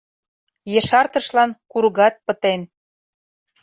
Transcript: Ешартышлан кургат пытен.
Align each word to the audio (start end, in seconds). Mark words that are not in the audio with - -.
Ешартышлан 0.79 1.49
кургат 1.71 2.15
пытен. 2.25 2.61